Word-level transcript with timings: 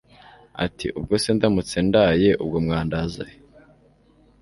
atiubwo 0.63 1.13
se 1.23 1.29
ndamutse 1.35 1.77
ndaye 1.87 2.29
ubwo 2.43 2.57
mwandaza 2.65 3.21
he 3.29 3.37